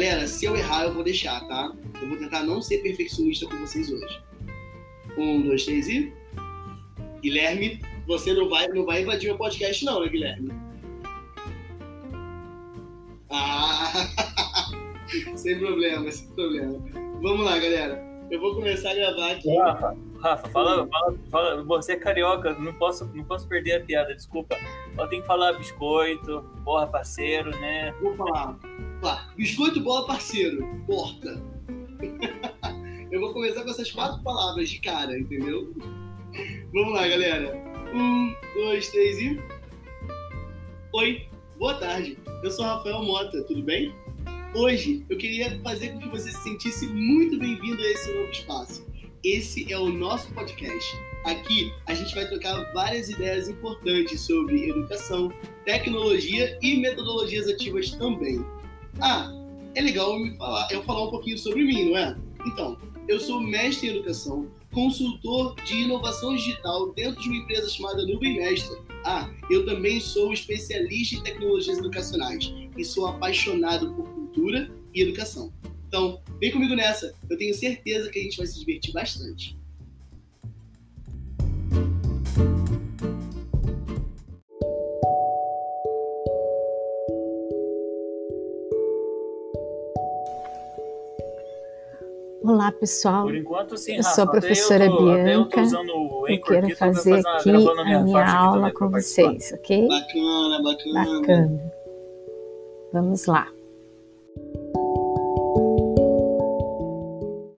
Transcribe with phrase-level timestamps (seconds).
[0.00, 1.70] Galera, se eu errar, eu vou deixar, tá?
[2.00, 4.22] Eu vou tentar não ser perfeccionista com vocês hoje.
[5.18, 6.10] Um, dois, três e.
[7.20, 10.52] Guilherme, você não vai, não vai invadir meu podcast, não, né, Guilherme?
[13.28, 13.92] Ah!
[15.36, 16.82] sem problema, sem problema.
[17.20, 18.02] Vamos lá, galera.
[18.30, 19.54] Eu vou começar a gravar aqui.
[19.54, 24.14] Rafa, Rafa fala, fala, fala, você é carioca, não posso, não posso perder a piada,
[24.14, 24.56] desculpa.
[24.96, 27.92] Eu tenho que falar biscoito, porra, parceiro, né?
[28.00, 28.56] Vou falar.
[29.34, 31.42] Biscoito, bola, parceiro, porta.
[33.10, 35.74] Eu vou começar com essas quatro palavras de cara, entendeu?
[36.70, 37.56] Vamos lá, galera.
[37.94, 39.40] Um, dois, três e.
[40.92, 41.26] Oi,
[41.58, 42.18] boa tarde.
[42.44, 43.94] Eu sou Rafael Mota, tudo bem?
[44.54, 48.86] Hoje eu queria fazer com que você se sentisse muito bem-vindo a esse novo espaço.
[49.24, 50.98] Esse é o nosso podcast.
[51.24, 55.32] Aqui a gente vai trocar várias ideias importantes sobre educação,
[55.64, 58.44] tecnologia e metodologias ativas também.
[59.00, 59.30] Ah,
[59.74, 62.16] é legal me falar, eu falar um pouquinho sobre mim, não é?
[62.46, 68.04] Então, eu sou mestre em educação, consultor de inovação digital dentro de uma empresa chamada
[68.06, 68.78] Nuvem Mestra.
[69.04, 75.52] Ah, eu também sou especialista em tecnologias educacionais e sou apaixonado por cultura e educação.
[75.88, 77.12] Então, vem comigo nessa.
[77.28, 79.58] Eu tenho certeza que a gente vai se divertir bastante.
[92.42, 93.24] Olá, pessoal.
[93.24, 95.60] Por enquanto, sim, eu sou a professora eu tô, Bianca.
[95.60, 99.86] Eu, eu quero fazer aqui a minha, minha aula com vocês, ok?
[99.86, 101.20] Bacana, bacana.
[101.20, 101.72] Bacana.
[102.92, 103.48] Vamos lá.